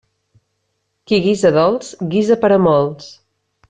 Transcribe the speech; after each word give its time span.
Qui 1.13 1.21
guisa 1.27 1.53
dolç 1.59 1.93
guisa 2.17 2.43
per 2.47 2.55
a 2.57 2.63
molts. 2.69 3.17